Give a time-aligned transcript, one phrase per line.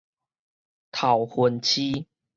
[0.91, 2.07] 頭份市